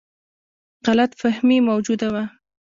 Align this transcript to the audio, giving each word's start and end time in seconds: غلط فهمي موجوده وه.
غلط 0.87 1.11
فهمي 1.21 1.57
موجوده 1.69 2.07
وه. 2.13 2.23